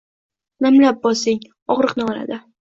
[0.67, 1.45] Namlab bosing,
[1.77, 2.43] ogʻriqni oladi.